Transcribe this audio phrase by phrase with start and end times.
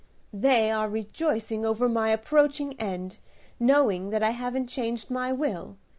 [0.33, 3.19] "They are rejoicing over my approaching end,
[3.59, 5.77] knowing that I haven't changed my will.